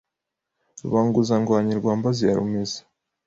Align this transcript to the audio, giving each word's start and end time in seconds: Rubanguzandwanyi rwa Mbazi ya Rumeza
Rubanguzandwanyi 0.81 1.73
rwa 1.79 1.93
Mbazi 1.99 2.21
ya 2.25 2.35
Rumeza 2.37 2.79